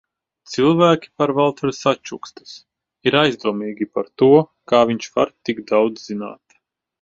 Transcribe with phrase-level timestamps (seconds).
[0.51, 2.53] Cilvēki par Valteru sačukstas,
[3.11, 4.31] ir aizdomīgi par to,
[4.73, 6.59] kā viņš var tik daudz zināt.